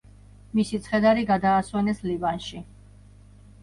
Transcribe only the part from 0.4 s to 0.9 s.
მისი